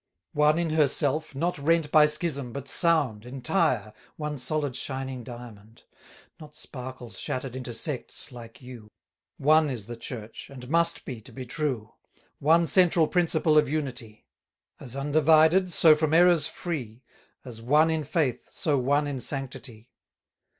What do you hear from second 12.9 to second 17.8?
principle of unity. 530 As undivided, so from errors free, As